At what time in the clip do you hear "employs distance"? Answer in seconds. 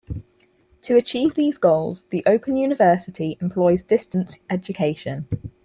3.39-4.39